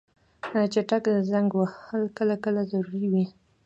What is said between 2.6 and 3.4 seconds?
ضروري وي.